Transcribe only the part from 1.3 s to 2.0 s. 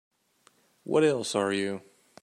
are you?